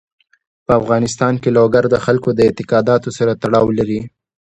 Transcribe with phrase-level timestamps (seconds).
[0.65, 4.01] په افغانستان کې لوگر د خلکو د اعتقاداتو سره تړاو لري.